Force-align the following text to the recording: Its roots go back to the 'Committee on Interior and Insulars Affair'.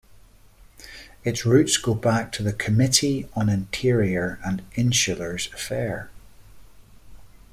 Its 1.23 1.45
roots 1.45 1.77
go 1.77 1.93
back 1.93 2.31
to 2.31 2.41
the 2.41 2.53
'Committee 2.53 3.29
on 3.35 3.49
Interior 3.49 4.39
and 4.43 4.63
Insulars 4.73 5.53
Affair'. 5.53 6.09